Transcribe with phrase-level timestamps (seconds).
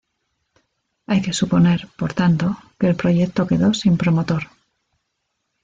[1.05, 4.47] Hay que suponer, por tanto, que el proyecto quedó sin promotor.